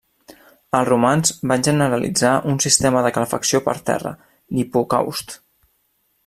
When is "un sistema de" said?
2.53-3.13